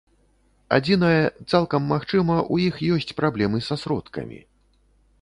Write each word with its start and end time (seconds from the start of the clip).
Адзінае, 0.77 1.19
цалкам 1.53 1.85
магчыма, 1.93 2.39
у 2.57 2.59
іх 2.67 2.75
ёсць 2.99 3.13
праблемы 3.23 3.57
са 3.71 3.75
сродкамі. 3.85 4.39